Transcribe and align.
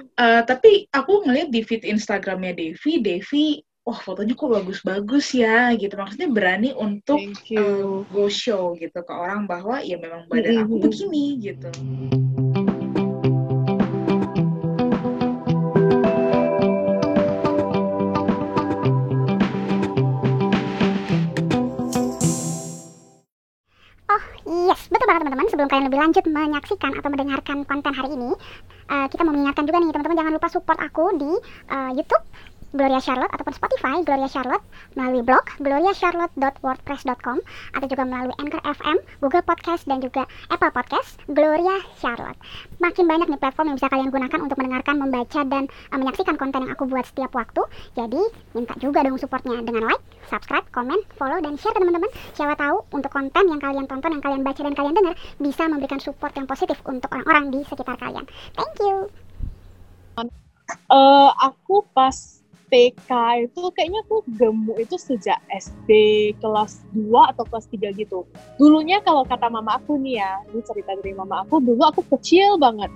uh, 0.00 0.42
tapi 0.46 0.86
aku 0.90 1.26
ngeliat 1.26 1.48
di 1.52 1.60
feed 1.64 1.84
Instagramnya 1.84 2.56
Devi, 2.56 2.92
Devi, 3.02 3.46
wah 3.82 3.98
fotonya 3.98 4.38
kok 4.38 4.52
bagus-bagus 4.52 5.26
ya 5.36 5.74
gitu. 5.74 5.94
Maksudnya 5.98 6.28
berani 6.30 6.70
untuk 6.76 7.20
uh, 7.58 8.06
go 8.08 8.26
show 8.30 8.78
gitu 8.78 9.00
ke 9.02 9.12
orang 9.12 9.44
bahwa 9.44 9.82
ya 9.82 9.98
memang 9.98 10.28
badan 10.30 10.64
aku 10.64 10.78
begini 10.78 11.40
gitu. 11.42 11.70
teman-teman, 25.22 25.46
sebelum 25.48 25.68
kalian 25.70 25.86
lebih 25.86 26.00
lanjut 26.02 26.24
menyaksikan 26.26 26.92
atau 26.98 27.08
mendengarkan 27.08 27.62
konten 27.62 27.94
hari 27.94 28.10
ini, 28.18 28.34
uh, 28.88 29.06
kita 29.06 29.22
mau 29.22 29.34
mengingatkan 29.34 29.64
juga 29.68 29.78
nih 29.82 29.90
teman-teman 29.92 30.18
jangan 30.18 30.32
lupa 30.34 30.48
support 30.50 30.78
aku 30.80 31.04
di 31.18 31.32
uh, 31.70 31.90
YouTube 31.94 32.24
Gloria 32.72 33.00
Charlotte 33.04 33.32
ataupun 33.32 33.54
Spotify 33.54 34.00
Gloria 34.00 34.28
Charlotte 34.28 34.64
melalui 34.96 35.20
blog 35.20 35.44
gloriacharlotte.wordpress.com 35.60 37.38
atau 37.76 37.86
juga 37.86 38.04
melalui 38.08 38.34
Anchor 38.40 38.60
FM, 38.64 38.96
Google 39.20 39.44
Podcast 39.44 39.84
dan 39.84 40.00
juga 40.00 40.24
Apple 40.48 40.72
Podcast 40.72 41.20
Gloria 41.28 41.78
Charlotte. 42.00 42.36
Makin 42.80 43.04
banyak 43.04 43.28
nih 43.28 43.40
platform 43.40 43.72
yang 43.72 43.76
bisa 43.78 43.88
kalian 43.92 44.08
gunakan 44.10 44.40
untuk 44.40 44.56
mendengarkan, 44.58 44.94
membaca 44.98 45.40
dan 45.46 45.68
uh, 45.92 45.98
menyaksikan 46.00 46.36
konten 46.40 46.66
yang 46.66 46.72
aku 46.74 46.84
buat 46.88 47.04
setiap 47.06 47.32
waktu. 47.36 47.62
Jadi 47.94 48.20
minta 48.56 48.74
juga 48.80 49.04
dong 49.06 49.20
supportnya 49.20 49.60
dengan 49.60 49.92
like, 49.92 50.02
subscribe, 50.26 50.66
komen, 50.74 50.98
follow 51.14 51.38
dan 51.38 51.54
share 51.60 51.76
teman-teman. 51.76 52.10
Siapa 52.34 52.58
tahu 52.58 52.88
untuk 52.90 53.12
konten 53.12 53.44
yang 53.46 53.60
kalian 53.60 53.86
tonton, 53.86 54.16
yang 54.18 54.24
kalian 54.24 54.42
baca 54.42 54.60
dan 54.64 54.74
kalian 54.74 54.94
dengar 54.96 55.14
bisa 55.38 55.62
memberikan 55.70 56.00
support 56.02 56.32
yang 56.34 56.48
positif 56.48 56.80
untuk 56.88 57.12
orang-orang 57.12 57.52
di 57.52 57.60
sekitar 57.68 58.00
kalian. 58.00 58.24
Thank 58.56 58.76
you. 58.82 59.12
Uh, 60.88 61.30
aku 61.36 61.84
pas 61.92 62.41
TK 62.72 63.10
itu 63.52 63.62
kayaknya 63.76 64.00
aku 64.08 64.24
gemuk 64.32 64.80
itu 64.80 64.96
sejak 64.96 65.36
SD 65.52 65.90
kelas 66.40 66.80
2 66.96 67.12
atau 67.36 67.44
kelas 67.44 67.68
3 67.68 67.92
gitu. 68.00 68.24
Dulunya 68.56 69.04
kalau 69.04 69.28
kata 69.28 69.52
mama 69.52 69.76
aku 69.76 70.00
nih 70.00 70.24
ya, 70.24 70.40
ini 70.48 70.64
cerita 70.64 70.96
dari 70.96 71.12
mama 71.12 71.44
aku, 71.44 71.60
dulu 71.60 71.84
aku 71.84 72.00
kecil 72.16 72.56
banget. 72.56 72.88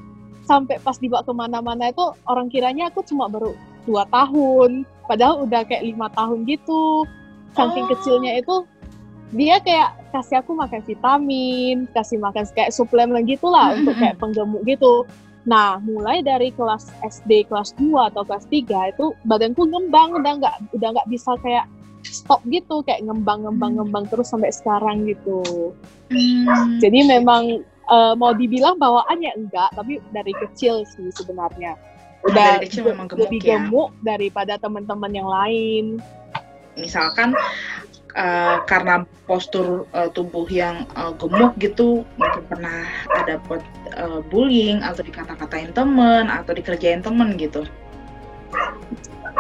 Sampai 0.49 0.81
pas 0.81 0.97
dibawa 0.97 1.21
ke 1.21 1.37
mana-mana 1.37 1.93
itu 1.93 2.09
orang 2.25 2.49
kiranya 2.49 2.89
aku 2.89 3.05
cuma 3.05 3.29
baru 3.29 3.53
2 3.85 4.01
tahun. 4.09 4.89
Padahal 5.05 5.45
udah 5.45 5.69
kayak 5.69 5.85
lima 5.85 6.09
tahun 6.17 6.49
gitu. 6.49 7.05
Saking 7.53 7.85
oh. 7.85 7.91
kecilnya 7.93 8.33
itu 8.41 8.65
dia 9.37 9.61
kayak 9.61 9.93
kasih 10.15 10.41
aku 10.41 10.57
makan 10.57 10.81
vitamin, 10.87 11.85
kasih 11.93 12.17
makan 12.17 12.49
kayak 12.57 12.73
suplemen 12.73 13.29
gitu 13.29 13.51
lah 13.53 13.77
untuk 13.77 13.93
kayak 14.01 14.17
penggemuk 14.23 14.65
gitu. 14.65 15.05
Nah, 15.47 15.79
mulai 15.79 16.27
dari 16.27 16.51
kelas 16.51 16.91
SD 17.07 17.47
kelas 17.47 17.79
2 17.79 18.11
atau 18.11 18.27
kelas 18.27 18.51
3 18.51 18.91
itu 18.91 19.15
badanku 19.23 19.63
ngembang 19.63 20.19
udah 20.19 20.33
nggak 20.43 20.57
udah 20.75 20.89
nggak 20.99 21.09
bisa 21.09 21.39
kayak 21.39 21.71
stop 22.03 22.43
gitu 22.51 22.83
kayak 22.87 23.03
ngembang 23.07 23.47
ngembang 23.47 23.79
hmm. 23.79 23.79
ngembang 23.87 24.05
terus 24.11 24.31
sampai 24.31 24.51
sekarang 24.51 25.07
gitu. 25.07 25.71
Hmm. 26.11 26.83
Jadi 26.83 27.07
memang 27.07 27.63
uh, 27.87 28.15
mau 28.19 28.35
dibilang 28.35 28.79
bawaannya 28.79 29.33
enggak, 29.39 29.71
tapi 29.75 30.03
dari 30.11 30.35
kecil 30.35 30.83
sih 30.87 31.11
sebenarnya. 31.15 31.79
Udah 32.27 32.59
dari 32.59 32.67
kecil 32.67 32.91
memang 32.91 33.07
gemuk 33.07 33.31
lebih 33.31 33.41
ya? 33.47 33.63
gemuk 33.63 33.95
daripada 34.03 34.59
teman-teman 34.59 35.13
yang 35.15 35.31
lain. 35.31 36.03
Misalkan 36.75 37.39
uh, 38.19 38.57
karena 38.67 39.07
postur 39.31 39.87
uh, 39.95 40.11
tubuh 40.11 40.49
yang 40.51 40.89
uh, 40.99 41.15
gemuk 41.15 41.55
gitu 41.63 42.03
mungkin 42.19 42.43
pernah 42.51 42.89
ada 43.15 43.39
uh, 43.97 44.21
bullying 44.29 44.85
atau 44.85 45.03
dikata-katain 45.03 45.73
temen 45.73 46.29
atau 46.29 46.53
dikerjain 46.53 47.03
temen 47.03 47.35
gitu? 47.41 47.65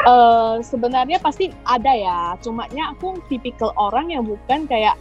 Uh, 0.04 0.60
sebenarnya 0.60 1.20
pasti 1.20 1.52
ada 1.64 1.92
ya. 1.92 2.20
Cumanya 2.40 2.92
aku 2.96 3.20
tipikal 3.30 3.72
orang 3.76 4.12
yang 4.12 4.24
bukan 4.26 4.68
kayak 4.68 4.96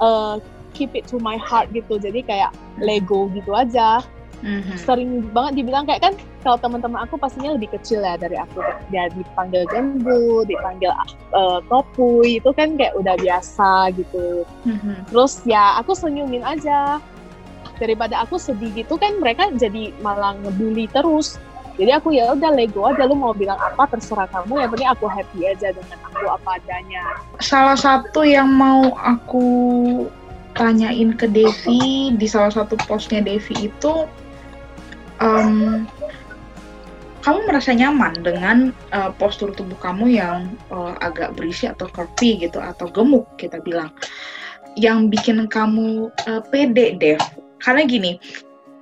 uh, 0.00 0.38
keep 0.72 0.92
it 0.96 1.04
to 1.06 1.20
my 1.20 1.36
heart 1.38 1.70
gitu. 1.70 1.98
Jadi 1.98 2.24
kayak 2.24 2.50
lego 2.80 3.28
gitu 3.34 3.52
aja. 3.52 4.02
Mm-hmm. 4.42 4.74
sering 4.74 5.22
banget 5.30 5.62
dibilang 5.62 5.86
kayak 5.86 6.02
kan 6.02 6.14
kalau 6.42 6.58
teman-teman 6.58 7.06
aku 7.06 7.14
pastinya 7.14 7.54
lebih 7.54 7.70
kecil 7.78 8.02
ya 8.02 8.18
dari 8.18 8.34
aku. 8.34 8.58
Dia 8.90 9.06
dipanggil 9.14 9.62
gembu 9.70 10.42
dipanggil 10.50 10.90
uh, 11.30 11.62
topui. 11.70 12.42
Itu 12.42 12.50
kan 12.50 12.74
kayak 12.74 12.98
udah 12.98 13.14
biasa 13.22 13.94
gitu. 13.94 14.42
Mm-hmm. 14.66 15.14
terus 15.14 15.46
ya 15.46 15.78
aku 15.78 15.94
senyumin 15.94 16.42
aja 16.42 16.98
daripada 17.82 18.22
aku 18.22 18.38
sedih 18.38 18.70
gitu 18.70 18.94
kan 18.94 19.18
mereka 19.18 19.50
jadi 19.58 19.90
malah 19.98 20.38
ngebully 20.38 20.86
terus. 20.94 21.42
Jadi 21.80 21.90
aku 21.90 22.12
ya 22.14 22.30
udah 22.36 22.52
lego 22.54 22.86
aja. 22.86 23.08
Lu 23.08 23.16
mau 23.16 23.34
bilang 23.34 23.58
apa 23.58 23.90
terserah 23.90 24.28
kamu. 24.30 24.62
Yang 24.62 24.70
penting 24.76 24.90
aku 24.92 25.04
happy 25.08 25.40
aja 25.50 25.68
dengan 25.74 25.98
aku 26.06 26.24
apa 26.30 26.48
adanya. 26.62 27.04
Salah 27.40 27.74
satu 27.74 28.22
yang 28.22 28.46
mau 28.46 28.92
aku 29.00 29.46
tanyain 30.52 31.16
ke 31.16 31.26
Devi 31.26 32.12
di 32.12 32.26
salah 32.28 32.52
satu 32.52 32.76
postnya 32.84 33.24
Devi 33.24 33.72
itu 33.72 34.04
um, 35.24 35.88
kamu 37.24 37.38
merasa 37.48 37.72
nyaman 37.72 38.20
dengan 38.20 38.56
uh, 38.92 39.08
postur 39.16 39.56
tubuh 39.56 39.78
kamu 39.80 40.12
yang 40.12 40.52
uh, 40.68 40.92
agak 41.00 41.32
berisi 41.40 41.64
atau 41.64 41.88
curvy 41.88 42.36
gitu 42.36 42.60
atau 42.60 42.84
gemuk 42.92 43.24
kita 43.40 43.58
bilang. 43.64 43.88
Yang 44.76 45.08
bikin 45.18 45.48
kamu 45.48 46.12
uh, 46.28 46.42
pede 46.52 47.00
deh 47.00 47.20
karena 47.62 47.86
gini 47.86 48.12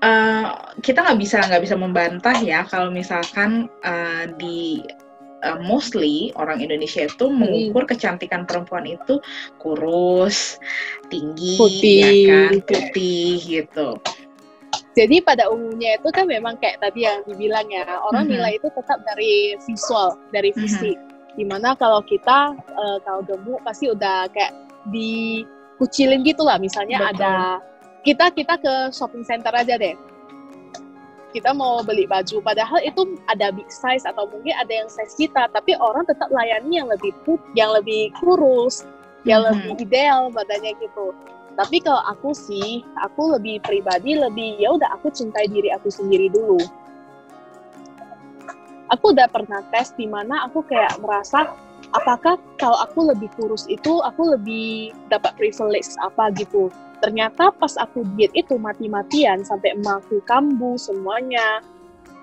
uh, 0.02 0.74
kita 0.80 1.04
nggak 1.04 1.20
bisa 1.20 1.38
nggak 1.44 1.62
bisa 1.62 1.76
membantah 1.76 2.36
ya 2.40 2.64
kalau 2.66 2.88
misalkan 2.88 3.68
uh, 3.84 4.24
di 4.40 4.82
uh, 5.44 5.58
mostly 5.64 6.32
orang 6.36 6.60
Indonesia 6.60 7.06
itu 7.08 7.26
hmm. 7.28 7.36
mengukur 7.36 7.84
kecantikan 7.88 8.44
perempuan 8.44 8.88
itu 8.88 9.20
kurus, 9.60 10.60
tinggi, 11.08 11.56
putih, 11.56 12.00
ya 12.00 12.10
kan, 12.28 12.52
putih 12.64 13.36
gitu. 13.44 13.88
Jadi 14.98 15.22
pada 15.22 15.46
umumnya 15.46 16.02
itu 16.02 16.08
kan 16.10 16.26
memang 16.26 16.58
kayak 16.58 16.82
tadi 16.82 17.06
yang 17.06 17.22
dibilang 17.22 17.66
ya, 17.70 17.86
orang 18.10 18.26
mm-hmm. 18.26 18.42
nilai 18.42 18.52
itu 18.58 18.68
tetap 18.74 18.98
dari 19.06 19.54
visual, 19.62 20.18
dari 20.34 20.50
fisik. 20.50 20.98
Mm-hmm. 20.98 21.38
Di 21.38 21.44
mana 21.46 21.78
kalau 21.78 22.02
kita 22.02 22.58
uh, 22.58 22.98
kalau 23.06 23.22
gemuk 23.22 23.62
pasti 23.62 23.86
udah 23.86 24.26
kayak 24.34 24.50
dikucilin 24.90 26.26
gitu 26.26 26.42
lah. 26.42 26.58
Misalnya 26.58 27.06
Betul. 27.06 27.22
ada 27.22 27.32
kita 28.06 28.32
kita 28.32 28.54
ke 28.60 28.74
shopping 28.94 29.24
center 29.24 29.52
aja 29.52 29.76
deh. 29.76 29.96
Kita 31.30 31.54
mau 31.54 31.78
beli 31.86 32.10
baju, 32.10 32.42
padahal 32.42 32.82
itu 32.82 33.14
ada 33.30 33.54
big 33.54 33.70
size 33.70 34.02
atau 34.02 34.26
mungkin 34.26 34.50
ada 34.58 34.82
yang 34.82 34.90
size 34.90 35.14
kita, 35.14 35.46
tapi 35.54 35.78
orang 35.78 36.02
tetap 36.02 36.26
layani 36.26 36.82
yang 36.82 36.90
lebih 36.90 37.14
put, 37.22 37.38
yang 37.54 37.70
lebih 37.70 38.10
kurus, 38.18 38.82
yang 39.24 39.44
mm-hmm. 39.44 39.76
lebih 39.76 39.86
ideal 39.86 40.32
badannya 40.32 40.72
gitu 40.80 41.12
tapi 41.58 41.82
kalau 41.82 42.00
aku 42.08 42.32
sih 42.32 42.80
aku 43.04 43.36
lebih 43.36 43.60
pribadi 43.60 44.16
lebih 44.16 44.56
ya 44.56 44.72
udah 44.72 44.96
aku 44.96 45.12
cintai 45.12 45.44
diri 45.50 45.68
aku 45.74 45.92
sendiri 45.92 46.32
dulu 46.32 46.56
aku 48.88 49.12
udah 49.12 49.28
pernah 49.28 49.60
tes 49.68 49.92
di 49.92 50.08
mana 50.08 50.48
aku 50.48 50.64
kayak 50.64 50.96
merasa 51.04 51.52
apakah 51.96 52.38
kalau 52.60 52.78
aku 52.84 53.10
lebih 53.10 53.28
kurus 53.36 53.66
itu 53.66 54.00
aku 54.04 54.36
lebih 54.36 54.94
dapat 55.08 55.34
privilege 55.36 55.94
apa 56.00 56.30
gitu? 56.36 56.68
Ternyata 57.00 57.50
pas 57.56 57.74
aku 57.80 58.04
diet 58.14 58.30
itu 58.36 58.60
mati-matian 58.60 59.40
sampai 59.42 59.72
emakku 59.76 60.20
kambuh 60.28 60.76
semuanya. 60.76 61.64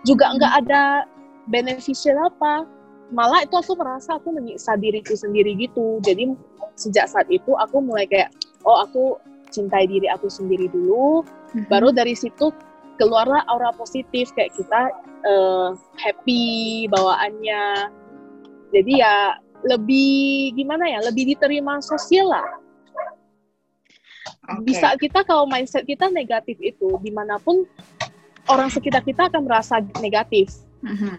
Juga 0.05 0.31
nggak 0.37 0.53
ada 0.65 1.09
beneficial 1.49 2.17
apa. 2.29 2.63
Malah 3.09 3.47
itu 3.47 3.55
aku 3.57 3.73
merasa 3.79 4.19
aku 4.19 4.35
menyiksa 4.35 4.77
diriku 4.77 5.17
sendiri 5.17 5.57
gitu. 5.57 5.97
Jadi 6.05 6.37
sejak 6.77 7.09
saat 7.09 7.25
itu 7.33 7.57
aku 7.57 7.81
mulai 7.81 8.05
kayak 8.05 8.29
oh 8.67 8.85
aku 8.85 9.17
cintai 9.49 9.89
diri 9.89 10.07
aku 10.11 10.29
sendiri 10.29 10.69
dulu. 10.69 11.25
Mm-hmm. 11.47 11.71
baru 11.71 11.95
dari 11.95 12.11
situ 12.11 12.51
keluarlah 12.99 13.39
aura 13.47 13.71
positif 13.71 14.35
kayak 14.35 14.51
kita 14.57 14.91
uh, 15.23 15.71
happy 15.95 16.85
bawaannya. 16.91 17.87
Jadi 18.75 18.99
ya 18.99 19.39
lebih 19.65 20.53
gimana 20.53 20.85
ya 20.85 20.99
lebih 21.01 21.33
diterima 21.33 21.81
sosial 21.81 22.29
lah. 22.29 22.47
Okay. 24.47 24.63
bisa 24.63 24.95
kita 24.95 25.23
kalau 25.27 25.43
mindset 25.47 25.83
kita 25.83 26.07
negatif 26.07 26.55
itu 26.63 26.99
di 27.03 27.11
mana 27.11 27.35
pun 27.39 27.67
orang 28.47 28.71
sekitar 28.71 29.03
kita 29.03 29.27
akan 29.27 29.43
merasa 29.43 29.83
negatif. 29.99 30.63
Mm-hmm. 30.83 31.15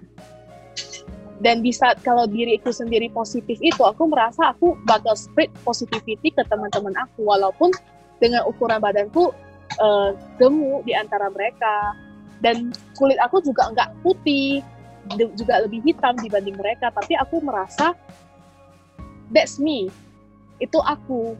Dan 1.38 1.62
di 1.62 1.70
saat 1.70 2.00
kalau 2.02 2.24
diriku 2.24 2.72
sendiri 2.72 3.12
positif 3.12 3.60
itu 3.60 3.84
aku 3.84 4.08
merasa 4.08 4.52
aku 4.52 4.74
bakal 4.88 5.14
spread 5.14 5.52
positivity 5.62 6.32
ke 6.32 6.42
teman-teman 6.48 6.96
aku 6.98 7.28
walaupun 7.28 7.70
dengan 8.18 8.42
ukuran 8.48 8.80
badanku 8.80 9.30
uh, 9.78 10.16
gemuk 10.40 10.82
di 10.88 10.96
antara 10.96 11.28
mereka. 11.30 11.94
Dan 12.40 12.72
kulit 12.96 13.18
aku 13.20 13.44
juga 13.44 13.68
enggak 13.70 13.92
putih 14.00 14.64
juga 15.16 15.64
lebih 15.64 15.80
hitam 15.80 16.12
dibanding 16.20 16.58
mereka 16.58 16.92
tapi 16.92 17.16
aku 17.16 17.40
merasa 17.40 17.96
that's 19.32 19.60
me 19.60 19.92
itu 20.58 20.78
aku 20.84 21.38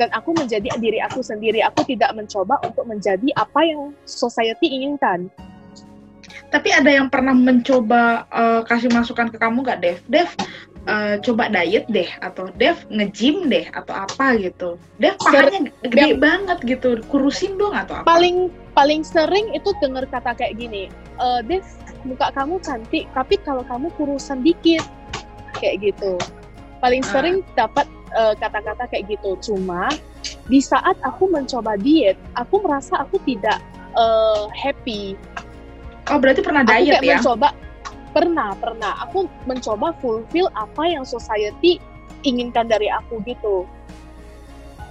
dan 0.00 0.08
aku 0.16 0.32
menjadi 0.34 0.68
diri 0.80 0.98
aku 1.04 1.20
sendiri 1.20 1.60
aku 1.62 1.84
tidak 1.84 2.14
mencoba 2.16 2.58
untuk 2.64 2.88
menjadi 2.88 3.28
apa 3.36 3.60
yang 3.66 3.92
society 4.08 4.72
inginkan 4.72 5.28
Tapi 6.52 6.68
ada 6.68 6.92
yang 6.92 7.08
pernah 7.08 7.32
mencoba 7.32 8.28
uh, 8.28 8.60
kasih 8.68 8.92
masukan 8.92 9.32
ke 9.32 9.40
kamu 9.40 9.64
nggak, 9.64 9.80
Dev? 9.80 9.98
Dev, 10.12 10.28
uh, 10.84 11.16
coba 11.24 11.48
diet 11.48 11.88
deh, 11.88 12.08
atau 12.20 12.52
Dev 12.60 12.76
nge-gym 12.92 13.48
deh, 13.48 13.72
atau 13.72 13.96
apa 13.96 14.36
gitu. 14.36 14.76
Dev 15.00 15.16
pahanya 15.16 15.72
gede 15.80 16.12
banget 16.20 16.58
gitu, 16.64 17.00
kurusin 17.08 17.56
dong 17.56 17.72
atau 17.72 18.04
apa? 18.04 18.06
Paling 18.06 18.52
paling 18.76 19.00
sering 19.00 19.48
itu 19.56 19.72
dengar 19.80 20.04
kata 20.08 20.36
kayak 20.36 20.60
gini, 20.60 20.92
e, 21.16 21.26
Dev 21.48 21.64
muka 22.04 22.28
kamu 22.36 22.60
cantik, 22.60 23.08
tapi 23.16 23.40
kalau 23.40 23.64
kamu 23.64 23.88
kurusan 23.96 24.44
dikit, 24.44 24.84
kayak 25.56 25.80
gitu. 25.80 26.20
Paling 26.82 27.02
uh. 27.06 27.08
sering 27.08 27.36
dapat 27.54 27.86
kata-kata 28.12 28.84
uh, 28.84 28.88
kayak 28.90 29.08
gitu. 29.08 29.38
Cuma 29.40 29.88
di 30.50 30.60
saat 30.60 30.98
aku 31.00 31.30
mencoba 31.30 31.78
diet, 31.80 32.18
aku 32.36 32.60
merasa 32.60 33.00
aku 33.00 33.16
tidak 33.24 33.62
uh, 33.96 34.50
happy 34.52 35.16
Oh, 36.10 36.18
berarti 36.18 36.42
pernah 36.42 36.66
diet 36.66 36.98
aku 36.98 36.98
kayak 36.98 37.04
ya? 37.06 37.16
mencoba 37.22 37.48
pernah, 38.10 38.50
pernah. 38.58 38.92
Aku 39.06 39.30
mencoba 39.46 39.94
fulfill 40.02 40.50
apa 40.58 40.82
yang 40.90 41.06
society 41.06 41.78
inginkan 42.26 42.66
dari 42.66 42.90
aku 42.90 43.22
gitu. 43.22 43.64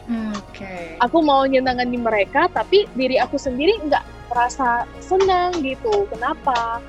Hmm, 0.07 0.31
oke. 0.35 0.55
Okay. 0.55 0.95
Aku 1.03 1.19
mau 1.19 1.43
nyenangin 1.43 1.91
mereka, 1.99 2.47
tapi 2.51 2.87
diri 2.95 3.19
aku 3.19 3.35
sendiri 3.35 3.75
nggak 3.85 4.03
merasa 4.31 4.87
senang 5.03 5.59
gitu. 5.59 6.07
Kenapa? 6.07 6.79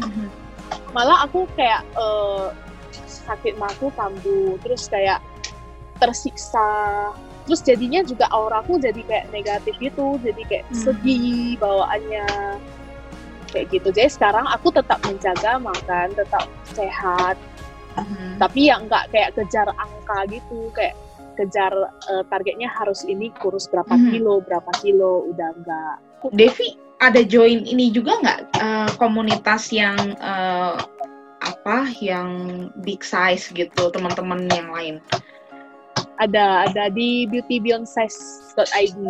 Mm-hmm. 0.00 0.28
Malah 0.96 1.28
aku 1.28 1.44
kayak 1.54 1.84
uh, 2.00 2.50
sakit 3.26 3.58
maku 3.58 3.90
kambuh, 3.98 4.56
terus 4.62 4.86
kayak 4.86 5.18
tersiksa. 5.98 7.12
Terus 7.46 7.62
jadinya 7.62 8.02
juga 8.02 8.26
auraku 8.34 8.78
jadi 8.78 9.02
kayak 9.06 9.30
negatif 9.30 9.74
gitu, 9.78 10.18
jadi 10.22 10.42
kayak 10.46 10.64
mm-hmm. 10.66 10.82
sedih 10.82 11.54
bawaannya 11.62 12.26
kayak 13.56 13.72
gitu 13.72 13.88
jadi 13.94 14.12
sekarang 14.12 14.44
aku 14.50 14.68
tetap 14.74 15.00
menjaga 15.06 15.56
makan 15.56 16.12
tetap 16.12 16.44
sehat 16.76 17.40
mm-hmm. 17.96 18.36
tapi 18.36 18.68
yang 18.68 18.84
nggak 18.84 19.08
kayak 19.08 19.32
kejar 19.32 19.68
angka 19.80 20.18
gitu 20.28 20.68
kayak 20.76 20.92
kejar 21.40 21.72
uh, 22.12 22.24
targetnya 22.28 22.68
harus 22.68 23.04
ini 23.08 23.32
kurus 23.40 23.64
berapa 23.72 23.88
mm-hmm. 23.88 24.12
kilo 24.12 24.34
berapa 24.44 24.72
kilo 24.84 25.24
udah 25.32 25.50
enggak 25.56 25.96
Devi 26.36 26.76
ada 27.00 27.20
join 27.24 27.64
ini 27.64 27.92
juga 27.92 28.20
nggak 28.20 28.40
uh, 28.60 28.90
komunitas 29.00 29.72
yang 29.72 29.96
uh, 30.20 30.80
apa 31.66 31.90
yang 31.98 32.30
big 32.86 33.02
size 33.02 33.50
gitu 33.50 33.90
teman-teman 33.90 34.46
yang 34.54 34.70
lain? 34.70 35.02
Ada 36.22 36.70
ada 36.70 36.86
di 36.94 37.26
beautybeyondsize.id 37.26 39.02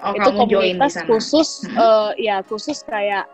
Oh, 0.00 0.16
itu 0.16 0.30
komunitas 0.32 0.96
khusus 1.04 1.68
hmm. 1.68 1.76
uh, 1.76 2.16
ya 2.16 2.40
khusus 2.48 2.80
kayak 2.88 3.28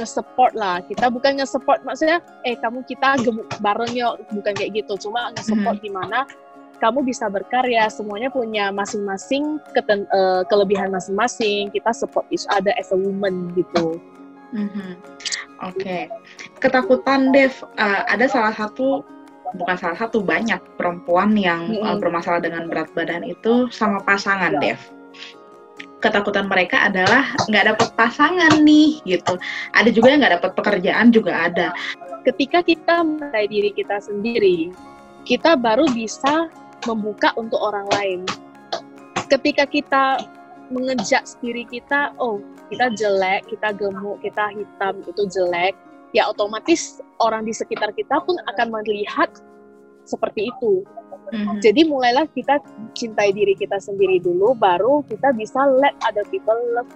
nge-support 0.00 0.56
lah. 0.56 0.80
Kita 0.80 1.12
bukan 1.12 1.36
nge-support 1.36 1.84
maksudnya 1.84 2.24
eh 2.48 2.56
kamu 2.56 2.88
kita 2.88 3.20
gemuk 3.20 3.44
bareng 3.60 3.92
yuk 3.92 4.24
bukan 4.32 4.56
kayak 4.56 4.80
gitu. 4.80 4.96
Cuma 4.96 5.28
nge-support 5.36 5.76
mm 5.76 5.84
-hmm. 5.84 5.92
gimana 5.92 6.18
kamu 6.80 7.04
bisa 7.04 7.28
berkarya. 7.28 7.84
Semuanya 7.92 8.32
punya 8.32 8.72
masing-masing 8.72 9.60
uh, 9.76 10.40
kelebihan 10.48 10.88
masing-masing. 10.88 11.68
Kita 11.68 11.92
support 11.92 12.24
each 12.32 12.48
other 12.48 12.72
as 12.80 12.88
a 12.88 12.96
woman 12.96 13.52
gitu. 13.52 14.00
Mm 14.56 14.72
-hmm. 14.72 14.90
Oke 15.64 15.76
okay. 15.78 16.08
ketakutan 16.58 17.30
Dev 17.32 17.52
uh, 17.78 18.02
ada 18.08 18.26
salah 18.26 18.54
satu 18.54 19.04
bukan 19.56 19.76
salah 19.76 19.98
satu 19.98 20.22
banyak 20.22 20.62
perempuan 20.78 21.34
yang 21.34 21.70
mm 21.70 21.78
-hmm. 21.78 21.86
uh, 21.86 21.96
bermasalah 21.98 22.38
dengan 22.38 22.70
berat 22.70 22.90
badan 22.94 23.26
itu 23.26 23.66
sama 23.72 23.98
pasangan 24.02 24.58
yeah. 24.58 24.74
Dev 24.74 24.80
ketakutan 26.00 26.48
mereka 26.48 26.88
adalah 26.88 27.28
nggak 27.46 27.76
dapat 27.76 27.88
pasangan 27.94 28.64
nih 28.64 29.04
gitu. 29.04 29.36
Ada 29.76 29.92
juga 29.92 30.08
yang 30.10 30.24
nggak 30.24 30.40
dapat 30.40 30.52
pekerjaan 30.56 31.12
juga 31.12 31.46
ada. 31.46 31.76
Ketika 32.24 32.64
kita 32.64 33.04
mencintai 33.04 33.46
diri 33.48 33.70
kita 33.72 34.00
sendiri, 34.00 34.72
kita 35.28 35.56
baru 35.60 35.84
bisa 35.92 36.48
membuka 36.88 37.36
untuk 37.36 37.60
orang 37.60 37.86
lain. 37.92 38.20
Ketika 39.28 39.68
kita 39.68 40.24
mengejak 40.70 41.26
diri 41.42 41.66
kita, 41.66 42.14
oh 42.22 42.38
kita 42.70 42.94
jelek, 42.94 43.46
kita 43.50 43.74
gemuk, 43.74 44.22
kita 44.22 44.54
hitam 44.54 45.02
itu 45.02 45.22
jelek, 45.26 45.74
ya 46.14 46.30
otomatis 46.30 47.02
orang 47.18 47.46
di 47.46 47.54
sekitar 47.54 47.90
kita 47.94 48.22
pun 48.22 48.38
akan 48.54 48.80
melihat 48.80 49.30
seperti 50.06 50.50
itu. 50.50 50.86
Mm-hmm. 51.30 51.62
Jadi 51.62 51.80
mulailah 51.86 52.26
kita 52.34 52.58
cintai 52.98 53.30
diri 53.30 53.54
kita 53.54 53.78
sendiri 53.78 54.18
dulu, 54.18 54.54
baru 54.58 55.06
kita 55.06 55.30
bisa 55.34 55.62
let 55.78 55.94
other 56.02 56.26
people 56.30 56.58
love 56.74 56.90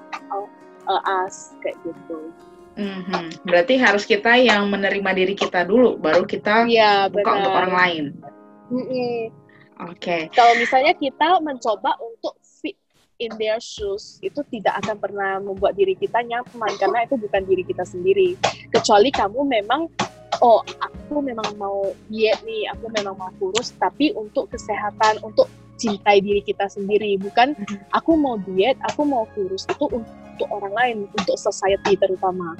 uh, 0.90 1.02
us 1.26 1.54
kayak 1.62 1.78
gitu. 1.86 2.34
Mm-hmm. 2.74 3.46
Berarti 3.46 3.74
harus 3.78 4.02
kita 4.02 4.34
yang 4.34 4.66
menerima 4.66 5.10
diri 5.14 5.34
kita 5.38 5.62
dulu, 5.62 5.94
baru 5.94 6.26
kita 6.26 6.66
ya, 6.66 7.06
buka 7.06 7.22
benar. 7.22 7.38
untuk 7.38 7.52
orang 7.54 7.74
lain. 7.74 8.04
Mm-hmm. 8.74 9.18
Oke. 9.90 9.98
Okay. 9.98 10.20
Kalau 10.34 10.54
misalnya 10.58 10.94
kita 10.98 11.38
mencoba 11.38 11.94
untuk 12.02 12.34
in 13.24 13.32
their 13.40 13.58
shoes, 13.58 14.20
itu 14.20 14.44
tidak 14.52 14.84
akan 14.84 14.96
pernah 15.00 15.40
membuat 15.40 15.74
diri 15.74 15.96
kita 15.96 16.20
nyaman 16.20 16.72
karena 16.76 17.08
itu 17.08 17.16
bukan 17.16 17.42
diri 17.48 17.64
kita 17.64 17.82
sendiri. 17.82 18.36
Kecuali 18.68 19.08
kamu 19.08 19.40
memang 19.48 19.88
oh 20.42 20.60
aku 20.82 21.22
memang 21.24 21.56
mau 21.56 21.92
diet 22.10 22.40
nih, 22.42 22.68
aku 22.72 22.90
memang 22.90 23.14
mau 23.14 23.30
kurus, 23.38 23.72
tapi 23.78 24.10
untuk 24.16 24.50
kesehatan, 24.50 25.22
untuk 25.22 25.46
cintai 25.78 26.22
diri 26.22 26.42
kita 26.42 26.70
sendiri, 26.70 27.18
bukan 27.18 27.54
mm-hmm. 27.54 27.90
aku 27.94 28.14
mau 28.14 28.38
diet, 28.46 28.78
aku 28.86 29.02
mau 29.06 29.26
kurus 29.34 29.66
itu 29.66 29.86
untuk 29.90 30.48
orang 30.50 30.74
lain, 30.74 30.96
untuk 31.14 31.36
society 31.38 31.94
terutama. 31.98 32.58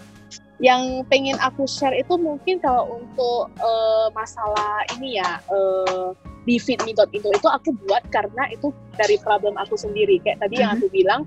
Yang 0.63 1.03
pengen 1.11 1.37
aku 1.43 1.67
share 1.67 1.99
itu 1.99 2.15
mungkin 2.15 2.63
kalau 2.63 3.03
untuk 3.03 3.51
uh, 3.59 4.07
masalah 4.15 4.87
ini 4.95 5.19
ya 5.19 5.43
uh, 5.51 6.15
di 6.45 6.61
fitme.info 6.61 7.29
itu 7.33 7.49
aku 7.49 7.73
buat 7.89 8.05
karena 8.13 8.49
itu 8.53 8.71
dari 9.01 9.17
problem 9.21 9.57
aku 9.57 9.77
sendiri. 9.77 10.21
Kayak 10.21 10.45
tadi 10.45 10.57
mm 10.57 10.61
-hmm. 10.61 10.61
yang 10.61 10.71
mm-hmm. 10.77 10.89
aku 10.89 10.97
bilang, 10.97 11.21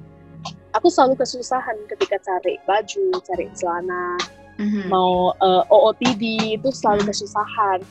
aku 0.78 0.88
selalu 0.94 1.18
kesusahan 1.18 1.78
ketika 1.90 2.18
cari 2.22 2.62
baju, 2.70 3.06
cari 3.26 3.46
celana, 3.58 4.18
mm-hmm. 4.62 4.86
mau 4.90 5.34
uh, 5.42 5.64
eh, 5.66 5.74
OOTD 5.74 6.24
itu 6.62 6.70
selalu 6.70 7.10
kesusahan. 7.10 7.82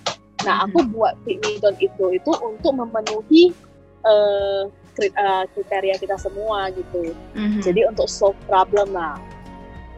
Nah, 0.47 0.63
mm-hmm. 0.63 0.67
aku 0.71 0.79
buat 0.95 1.15
Fitmidon 1.27 1.75
itu 1.83 2.05
itu 2.15 2.33
untuk 2.43 2.73
memenuhi 2.79 3.51
uh, 4.07 4.71
kriteria 5.53 5.99
kita 5.99 6.17
semua 6.17 6.71
gitu. 6.73 7.13
Mm-hmm. 7.35 7.61
Jadi 7.61 7.81
untuk 7.91 8.07
solve 8.07 8.39
problem 8.47 8.95
lah. 8.95 9.19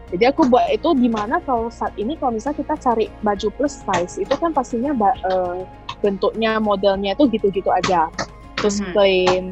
Jadi 0.08 0.24
aku 0.24 0.48
buat 0.48 0.64
itu 0.72 0.88
di 0.96 1.12
mana 1.12 1.36
kalau 1.44 1.68
saat 1.68 1.92
ini 2.00 2.16
kalau 2.16 2.32
misalnya 2.32 2.64
kita 2.64 2.74
cari 2.80 3.12
baju 3.20 3.48
plus 3.60 3.84
size 3.84 4.16
itu 4.24 4.34
kan 4.40 4.56
pastinya 4.56 4.96
uh, 5.28 5.68
bentuknya 6.00 6.58
modelnya 6.62 7.14
itu 7.14 7.26
gitu-gitu 7.30 7.68
aja. 7.70 8.10
Terus 8.58 8.78
mm-hmm. 8.78 8.92
plain 8.94 9.44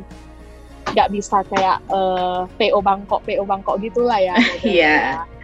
nggak 0.94 1.10
bisa 1.10 1.42
kayak 1.50 1.82
uh, 1.90 2.46
PO 2.56 2.78
Bangkok 2.78 3.20
PO 3.26 3.42
Bangkok 3.42 3.82
gitulah 3.82 4.18
ya. 4.22 4.36
Iya. 4.62 5.24
yeah 5.24 5.36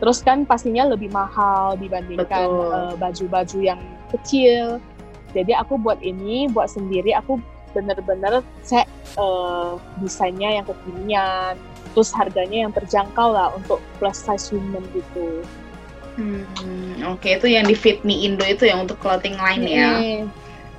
Terus 0.00 0.24
kan 0.24 0.48
pastinya 0.48 0.88
lebih 0.88 1.12
mahal 1.12 1.76
dibandingkan 1.76 2.48
uh, 2.48 2.94
baju-baju 2.96 3.58
yang 3.60 3.80
kecil. 4.08 4.80
Jadi 5.36 5.52
aku 5.52 5.76
buat 5.76 6.00
ini, 6.00 6.48
buat 6.48 6.72
sendiri. 6.72 7.12
Aku 7.20 7.36
bener-bener 7.76 8.40
set 8.64 8.88
uh, 9.20 9.76
desainnya 10.00 10.58
yang 10.58 10.66
kekinian, 10.66 11.54
terus 11.92 12.10
harganya 12.16 12.66
yang 12.66 12.72
terjangkau 12.72 13.28
lah 13.30 13.52
untuk 13.52 13.78
plus 14.00 14.16
size 14.16 14.56
women 14.56 14.82
gitu. 14.96 15.44
Hmm, 16.18 16.44
Oke, 17.14 17.20
okay. 17.20 17.32
itu 17.38 17.46
yang 17.50 17.64
di 17.70 17.76
Fit 17.78 18.02
Me 18.02 18.26
Indo 18.26 18.44
itu 18.44 18.66
yang 18.66 18.84
untuk 18.84 18.98
clothing 18.98 19.38
line 19.38 19.64
hmm. 19.64 19.76
ya? 19.76 19.90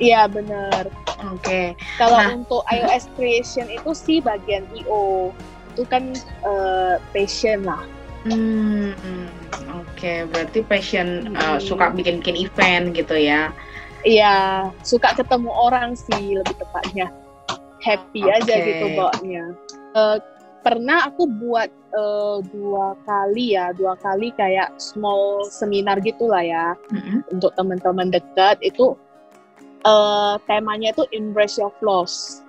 Iya 0.02 0.22
bener. 0.28 0.90
Oke. 1.30 1.42
Okay. 1.42 1.66
Kalau 2.02 2.18
nah. 2.18 2.30
untuk 2.34 2.62
iOS 2.74 3.06
creation 3.14 3.70
itu 3.70 3.92
sih 3.94 4.18
bagian 4.20 4.66
IO 4.74 5.32
itu 5.72 5.88
kan 5.88 6.12
uh, 6.44 7.00
passion 7.16 7.64
lah 7.64 7.80
Hmm, 8.22 8.94
oke, 8.94 9.98
okay. 9.98 10.30
berarti 10.30 10.62
passion 10.62 11.34
uh, 11.42 11.58
suka 11.58 11.90
bikin-bikin 11.90 12.38
event 12.38 12.94
gitu 12.94 13.18
ya? 13.18 13.50
Iya, 14.06 14.70
suka 14.86 15.18
ketemu 15.18 15.50
orang 15.50 15.98
sih 15.98 16.38
lebih 16.38 16.54
tepatnya. 16.62 17.10
Happy 17.82 18.22
okay. 18.22 18.38
aja 18.38 18.56
gitu 18.62 18.86
bawanya. 18.94 19.46
Uh, 19.98 20.22
pernah 20.62 21.10
aku 21.10 21.26
buat 21.28 21.70
uh, 21.94 22.40
dua 22.46 22.94
kali 23.06 23.58
ya, 23.58 23.74
dua 23.74 23.98
kali 23.98 24.34
kayak 24.38 24.78
small 24.78 25.46
seminar 25.50 25.98
gitulah 26.02 26.42
ya 26.42 26.78
mm-hmm. 26.94 27.34
untuk 27.34 27.52
teman-teman 27.58 28.14
dekat 28.14 28.62
itu 28.62 28.94
uh, 29.86 30.38
temanya 30.46 30.94
itu 30.94 31.04
embrace 31.14 31.58
your 31.58 31.74
flaws. 31.82 32.46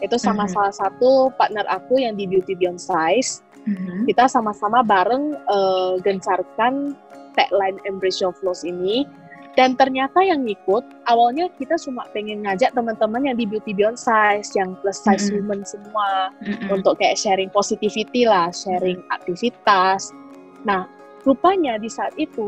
Itu 0.00 0.16
sama 0.16 0.44
mm-hmm. 0.44 0.54
salah 0.56 0.74
satu 0.76 1.32
partner 1.36 1.64
aku 1.68 2.00
yang 2.00 2.16
di 2.16 2.24
Beauty 2.24 2.56
Beyond 2.56 2.80
Size 2.80 3.50
hmm 3.66 4.08
Kita 4.08 4.26
sama-sama 4.26 4.80
bareng 4.80 5.36
uh, 5.46 6.00
gencarkan 6.00 6.96
tagline 7.36 7.78
Embrace 7.86 8.18
Your 8.24 8.34
Flaws 8.34 8.66
ini. 8.66 9.06
Dan 9.58 9.74
ternyata 9.74 10.22
yang 10.22 10.46
ngikut, 10.46 10.86
awalnya 11.10 11.50
kita 11.58 11.74
cuma 11.82 12.06
pengen 12.14 12.46
ngajak 12.46 12.70
teman-teman 12.70 13.26
yang 13.26 13.36
di 13.36 13.44
Beauty 13.50 13.74
Beyond 13.74 13.98
Size, 13.98 14.54
yang 14.54 14.78
plus 14.78 15.02
size 15.02 15.26
mm-hmm. 15.26 15.42
women 15.42 15.60
semua, 15.66 16.30
mm-hmm. 16.38 16.70
untuk 16.70 16.96
kayak 17.02 17.18
sharing 17.18 17.50
positivity 17.50 18.30
lah, 18.30 18.54
sharing 18.54 19.02
aktivitas. 19.10 20.14
Nah, 20.62 20.86
rupanya 21.26 21.76
di 21.82 21.90
saat 21.90 22.14
itu 22.14 22.46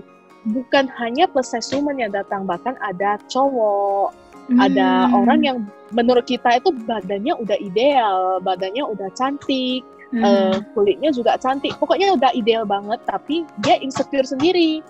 bukan 0.51 0.91
hanya 0.99 1.31
plus 1.31 1.55
woman 1.71 2.03
yang 2.03 2.11
datang 2.11 2.43
bahkan 2.43 2.75
ada 2.83 3.15
cowok 3.31 4.11
ada 4.59 5.07
Hmm. 5.07 5.23
orang 5.23 5.41
yang 5.47 5.57
menurut 5.95 6.27
kita 6.27 6.59
itu 6.59 6.75
badannya 6.83 7.31
udah 7.39 7.59
ideal 7.63 8.43
badannya 8.43 8.83
udah 8.83 9.07
cantik 9.15 9.87
Hmm. 10.11 10.21
eh, 10.27 10.57
kulitnya 10.75 11.15
juga 11.15 11.39
cantik 11.39 11.73
pokoknya 11.79 12.19
udah 12.19 12.31
ideal 12.35 12.67
banget 12.67 13.01
tapi 13.07 13.47
dia 13.63 13.79
insecure 13.79 14.27
sendiri 14.27 14.83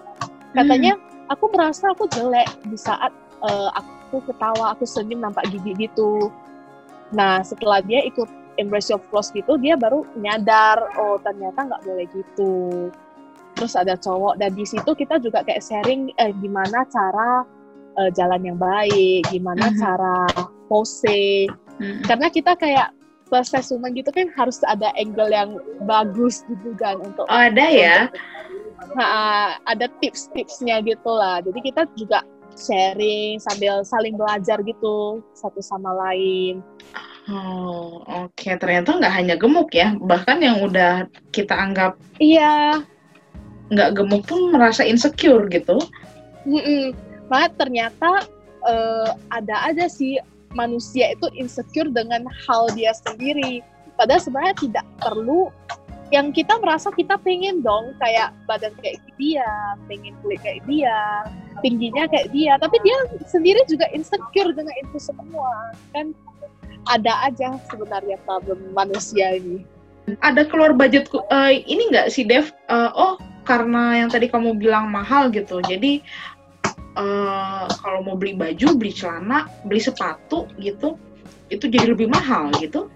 katanya 0.56 0.96
aku 1.32 1.48
merasa 1.50 1.90
aku 1.90 2.04
jelek 2.08 2.46
di 2.62 2.76
saat 2.76 3.10
eh, 3.42 3.70
aku 3.72 4.20
ketawa 4.24 4.76
aku 4.76 4.84
senyum 4.84 5.20
nampak 5.20 5.48
gigi 5.48 5.88
gitu 5.88 6.28
nah 7.10 7.40
setelah 7.40 7.80
dia 7.80 8.04
ikut 8.04 8.28
embrace 8.56 8.92
your 8.92 9.00
flaws 9.08 9.32
gitu 9.32 9.56
dia 9.56 9.74
baru 9.74 10.04
nyadar 10.14 10.76
oh 10.96 11.16
ternyata 11.18 11.64
nggak 11.64 11.82
boleh 11.82 12.06
gitu 12.12 12.52
terus 13.52 13.72
ada 13.72 13.96
cowok 13.96 14.36
dan 14.36 14.52
di 14.52 14.64
situ 14.64 14.90
kita 14.92 15.16
juga 15.18 15.40
kayak 15.40 15.60
sharing 15.60 16.12
eh, 16.16 16.32
gimana 16.38 16.84
cara 16.88 17.44
eh, 17.96 18.10
jalan 18.12 18.40
yang 18.44 18.56
baik 18.56 19.28
gimana 19.28 19.72
Mhm. 19.72 19.76
cara 19.76 20.16
pose 20.68 21.48
Hmm. 21.72 22.04
karena 22.04 22.28
kita 22.28 22.52
kayak 22.54 22.92
plus 23.26 23.48
size 23.48 23.72
woman 23.72 23.96
gitu 23.96 24.12
kan 24.12 24.28
harus 24.36 24.60
ada 24.62 24.92
angle 24.94 25.32
yang 25.32 25.56
bagus 25.84 26.44
gitu 26.44 26.76
kan 26.76 27.00
untuk 27.00 27.24
Oh, 27.24 27.32
ada 27.32 27.64
ya? 27.64 28.12
Nah, 28.92 29.58
ada 29.64 29.86
tips-tipsnya 30.02 30.82
gitu 30.84 31.10
lah. 31.10 31.40
Jadi 31.40 31.58
kita 31.62 31.86
juga 31.94 32.26
sharing 32.52 33.40
sambil 33.40 33.80
saling 33.82 34.14
belajar 34.16 34.60
gitu 34.60 35.24
satu 35.32 35.60
sama 35.64 35.92
lain. 35.96 36.60
Oh, 37.30 38.02
oke. 38.04 38.48
Ternyata 38.58 38.98
nggak 38.98 39.14
hanya 39.14 39.34
gemuk 39.38 39.72
ya, 39.72 39.94
bahkan 40.02 40.42
yang 40.42 40.60
udah 40.60 41.06
kita 41.30 41.54
anggap 41.54 41.94
Iya, 42.18 42.82
nggak 43.72 43.90
gemuk 43.96 44.26
pun 44.28 44.52
merasa 44.52 44.84
insecure 44.84 45.48
gitu. 45.48 45.78
mm 46.44 46.92
Nah, 47.32 47.48
ternyata 47.56 48.28
eh, 48.68 49.10
ada 49.32 49.72
aja 49.72 49.88
sih 49.88 50.20
manusia 50.52 51.16
itu 51.16 51.32
insecure 51.32 51.88
dengan 51.88 52.28
hal 52.44 52.68
dia 52.76 52.92
sendiri. 52.92 53.64
Padahal 53.96 54.20
sebenarnya 54.20 54.56
tidak 54.60 54.86
perlu 55.00 55.48
yang 56.12 56.28
kita 56.28 56.60
merasa 56.60 56.92
kita 56.92 57.16
pengen 57.24 57.64
dong 57.64 57.96
kayak 57.96 58.36
badan 58.44 58.76
kayak 58.84 59.00
dia, 59.16 59.48
pengen 59.88 60.12
kulit 60.20 60.44
kayak 60.44 60.60
dia, 60.68 61.24
tingginya 61.64 62.04
kayak 62.12 62.28
dia, 62.36 62.60
tapi 62.60 62.76
dia 62.84 62.96
sendiri 63.24 63.64
juga 63.64 63.88
insecure 63.96 64.52
dengan 64.52 64.76
itu 64.76 65.00
semua. 65.00 65.72
Kan 65.96 66.12
ada 66.92 67.16
aja 67.24 67.56
sebenarnya 67.72 68.20
problem 68.28 68.60
manusia 68.76 69.40
ini. 69.40 69.64
Ada 70.20 70.44
keluar 70.52 70.76
budget 70.76 71.08
eh, 71.32 71.64
ini 71.64 71.88
nggak 71.88 72.12
sih 72.12 72.28
Dev? 72.28 72.52
Eh, 72.68 72.90
oh, 72.92 73.16
karena 73.48 74.04
yang 74.04 74.12
tadi 74.12 74.28
kamu 74.28 74.60
bilang 74.60 74.92
mahal 74.92 75.32
gitu. 75.32 75.64
Jadi 75.64 76.04
eh, 76.76 77.64
kalau 77.80 78.04
mau 78.04 78.20
beli 78.20 78.36
baju, 78.36 78.76
beli 78.76 78.92
celana, 78.92 79.48
beli 79.64 79.80
sepatu 79.80 80.44
gitu, 80.60 81.00
itu 81.48 81.64
jadi 81.72 81.96
lebih 81.96 82.12
mahal 82.12 82.52
gitu. 82.60 82.91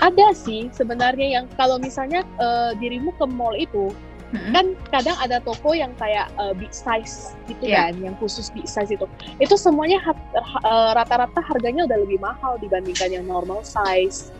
Ada 0.00 0.32
sih 0.32 0.72
sebenarnya 0.72 1.40
yang 1.40 1.44
kalau 1.60 1.76
misalnya 1.76 2.24
eh, 2.40 2.72
dirimu 2.80 3.12
ke 3.20 3.24
mall 3.28 3.52
itu 3.54 3.92
Mm-mm. 4.30 4.54
kan 4.54 4.66
kadang 4.94 5.18
ada 5.18 5.42
toko 5.42 5.74
yang 5.74 5.90
kayak 5.98 6.30
uh, 6.38 6.54
big 6.54 6.70
size 6.70 7.34
gitu 7.50 7.66
Iya. 7.66 7.90
kan, 7.90 7.92
yang 7.98 8.14
khusus 8.22 8.46
big 8.54 8.62
size 8.62 8.94
itu. 8.94 9.02
Itu 9.42 9.58
semuanya 9.58 9.98
uh, 10.06 10.94
rata-rata 10.94 11.42
harganya 11.42 11.82
udah 11.90 11.98
lebih 11.98 12.22
mahal 12.22 12.54
dibandingkan 12.62 13.10
yang 13.10 13.26
normal 13.26 13.66
size. 13.66 14.30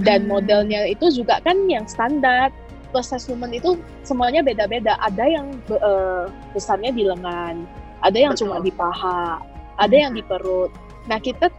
Dan 0.00 0.24
Hmm. 0.24 0.40
modelnya 0.40 0.88
itu 0.88 1.12
juga 1.12 1.44
kan 1.44 1.68
yang 1.68 1.84
standar. 1.84 2.48
Plus 2.88 3.12
size 3.12 3.28
woman 3.28 3.52
itu 3.52 3.76
semuanya 4.08 4.40
beda-beda. 4.40 4.96
Ada 5.04 5.28
yang 5.28 5.52
be- 5.68 5.84
uh, 5.84 6.32
besarnya 6.56 6.96
di 6.96 7.04
lengan, 7.04 7.68
ada 8.00 8.16
yang 8.16 8.32
cuma 8.32 8.56
Betul. 8.56 8.64
di 8.64 8.72
paha, 8.72 9.36
ada 9.76 9.96
yang 10.00 10.16
di 10.16 10.24
perut. 10.24 10.72
Nah 11.12 11.20
kita 11.20 11.52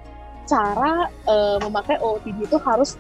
cara 0.50 1.14
uh, 1.30 1.62
memakai 1.62 2.02
OOTD 2.02 2.50
itu 2.50 2.58
harus 2.66 2.98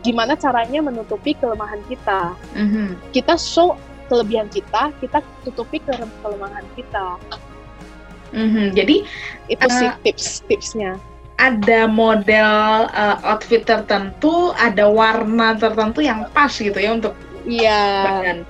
gimana 0.00 0.38
caranya 0.38 0.78
menutupi 0.80 1.34
kelemahan 1.34 1.82
kita 1.90 2.32
Mhm. 2.54 3.12
kita 3.12 3.34
show 3.34 3.74
kelebihan 4.08 4.48
kita, 4.48 4.88
kita 5.04 5.20
tutupi 5.44 5.84
ke 5.84 5.92
kelemahan 6.24 6.64
kita. 6.72 7.20
Mhm. 8.32 8.72
Jadi 8.72 9.04
Itu 9.48 9.64
sih 9.72 9.88
Eh, 9.88 9.96
tips-tipsnya. 10.04 11.00
ada 11.40 11.88
model 11.88 12.88
eh, 12.92 13.16
outfit 13.24 13.64
tertentu, 13.64 14.52
ada 14.56 14.88
warna 14.88 15.56
tertentu 15.56 16.04
yang 16.04 16.28
pas 16.32 16.52
gitu 16.52 16.76
ya 16.76 16.92
untuk 16.92 17.16
Iya, 17.48 17.80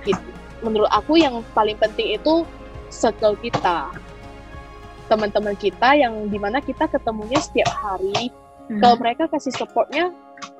gitu. 0.02 0.18
menurut 0.62 0.90
aku 0.90 1.22
yang 1.22 1.38
paling 1.54 1.78
penting 1.78 2.18
itu 2.18 2.42
circle 2.90 3.38
kita. 3.38 3.94
Teman-teman 5.06 5.54
kita 5.54 5.94
yang 5.94 6.26
di 6.26 6.38
mana 6.38 6.58
kita 6.58 6.90
ketemunya 6.90 7.38
setiap 7.38 7.70
hari. 7.78 8.34
Mhm. 8.66 8.82
Kalau 8.82 8.96
mereka 8.98 9.30
kasih 9.30 9.54
supportnya 9.54 10.10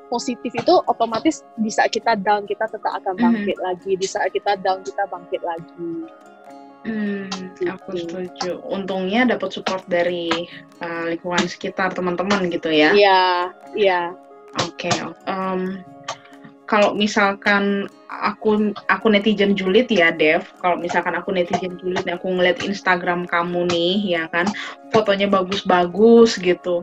positif 0.09 0.50
itu 0.50 0.75
otomatis 0.88 1.45
di 1.57 1.71
saat 1.71 1.93
kita 1.93 2.17
down 2.19 2.45
kita 2.45 2.67
tetap 2.67 2.93
akan 2.99 3.15
Mhm. 3.15 3.23
bangkit 3.23 3.59
lagi. 3.61 3.93
Di 3.95 4.07
saat 4.09 4.33
kita 4.33 4.57
down 4.61 4.81
kita 4.83 5.05
bangkit 5.09 5.41
lagi. 5.45 5.93
Hmm, 6.87 7.29
aku 7.69 7.88
Gitu. 7.93 8.07
setuju. 8.07 8.50
Untungnya 8.65 9.29
dapat 9.29 9.50
support 9.53 9.85
dari 9.91 10.31
uh, 10.81 11.05
lingkungan 11.11 11.45
sekitar 11.45 11.93
teman-teman 11.93 12.49
gitu 12.49 12.71
ya. 12.73 12.95
Iya, 12.95 13.23
iya. 13.77 14.00
Oke. 14.65 14.88
em, 15.29 15.85
kalau 16.65 16.97
misalkan 16.97 17.85
aku 18.09 18.73
aku 18.88 19.07
netizen 19.12 19.53
julid 19.53 19.91
ya 19.93 20.09
Dev. 20.15 20.47
Kalau 20.65 20.81
misalkan 20.81 21.12
aku 21.12 21.35
netizen 21.35 21.77
julid, 21.77 22.09
aku 22.09 22.33
ngeliat 22.33 22.65
Instagram 22.65 23.29
kamu 23.29 23.69
nih, 23.69 24.17
ya 24.17 24.25
kan, 24.33 24.49
fotonya 24.88 25.29
bagus-bagus 25.29 26.41
gitu. 26.41 26.81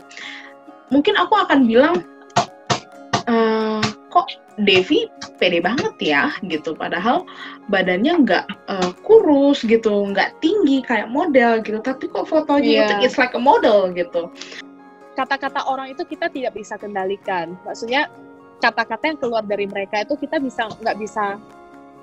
Mungkin 0.94 1.18
aku 1.18 1.34
akan 1.34 1.66
bilang, 1.66 2.06
kok 4.16 4.32
Devi 4.64 5.12
pede 5.36 5.60
banget 5.60 5.92
ya 6.00 6.32
gitu. 6.48 6.72
Padahal 6.72 7.28
badannya 7.68 8.24
nggak 8.24 8.46
eh, 8.48 8.92
kurus 9.04 9.68
gitu, 9.68 9.92
nggak 10.16 10.40
tinggi 10.40 10.80
kayak 10.88 11.12
model 11.12 11.60
gitu. 11.60 11.84
Tapi 11.84 12.08
kok 12.08 12.32
fotonya 12.32 12.64
Iya. 12.64 12.86
itu 12.88 13.12
it's 13.12 13.20
like 13.20 13.36
a 13.36 13.42
model 13.42 13.92
gitu. 13.92 14.32
kata-kata 15.16 15.64
orang 15.72 15.96
itu 15.96 16.04
kita 16.04 16.28
tidak 16.28 16.52
bisa 16.60 16.76
kendalikan. 16.76 17.56
Maksudnya 17.64 18.12
kata-kata 18.60 19.16
yang 19.16 19.20
keluar 19.20 19.44
dari 19.48 19.64
mereka 19.64 20.04
itu 20.04 20.20
kita 20.20 20.44
bisa 20.44 20.68
nggak 20.68 20.98
bisa 21.00 21.40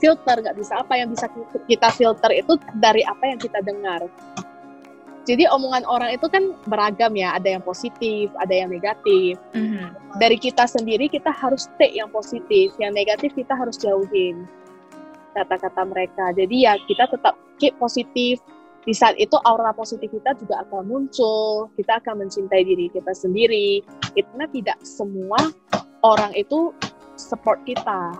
filter, 0.00 0.36
nggak 0.40 0.56
bisa 0.56 0.80
apa 0.80 0.96
yang 0.96 1.12
bisa 1.12 1.28
kita 1.68 1.92
filter 1.92 2.32
itu 2.32 2.56
dari 2.80 3.04
apa 3.04 3.28
yang 3.28 3.36
kita 3.36 3.60
dengar. 3.60 4.00
Jadi 5.22 5.46
omongan 5.46 5.86
orang 5.86 6.10
itu 6.10 6.26
kan 6.26 6.50
beragam 6.66 7.14
ya, 7.14 7.38
ada 7.38 7.54
yang 7.54 7.62
positif, 7.62 8.26
ada 8.42 8.50
yang 8.50 8.74
negatif. 8.74 9.38
Mhm. 9.54 10.18
Dari 10.18 10.34
kita 10.34 10.66
sendiri 10.66 11.06
kita 11.06 11.30
harus 11.30 11.70
take 11.78 11.94
yang 11.94 12.10
positif, 12.10 12.74
yang 12.82 12.90
negatif 12.90 13.30
kita 13.38 13.54
harus 13.54 13.78
jauhin 13.78 14.50
kata-kata 15.32 15.82
mereka. 15.88 16.34
Jadi 16.34 16.66
ya 16.68 16.76
kita 16.84 17.08
tetap 17.08 17.38
keep 17.56 17.72
positif, 17.78 18.42
di 18.82 18.90
saat 18.90 19.14
itu 19.14 19.38
aura 19.46 19.70
positif 19.70 20.10
kita 20.10 20.34
juga 20.42 20.66
akan 20.66 20.90
muncul, 20.90 21.70
kita 21.78 22.02
akan 22.02 22.26
mencintai 22.26 22.66
diri 22.66 22.90
kita 22.90 23.14
sendiri. 23.14 23.78
Karena 24.12 24.46
tidak 24.50 24.78
semua 24.82 25.38
orang 26.02 26.34
itu 26.34 26.74
support 27.14 27.62
kita. 27.62 28.10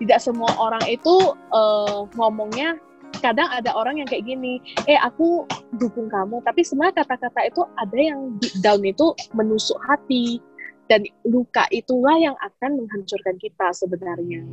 Tidak 0.00 0.18
semua 0.18 0.48
orang 0.56 0.82
itu 0.88 1.36
eh, 1.52 2.00
ngomongnya, 2.16 2.80
kadang 3.22 3.46
ada 3.48 3.70
orang 3.72 4.02
yang 4.02 4.08
kayak 4.10 4.26
gini, 4.26 4.58
eh 4.90 4.98
aku 4.98 5.46
dukung 5.78 6.10
kamu, 6.10 6.42
tapi 6.42 6.66
sebenarnya 6.66 7.06
kata-kata 7.06 7.40
itu 7.46 7.62
ada 7.78 7.96
yang 7.96 8.34
down 8.60 8.82
itu 8.82 9.14
menusuk 9.32 9.78
hati. 9.86 10.42
Dan 10.90 11.08
luka 11.24 11.64
itulah 11.72 12.18
yang 12.20 12.36
akan 12.42 12.84
menghancurkan 12.84 13.38
kita 13.40 13.72
sebenarnya. 13.72 14.44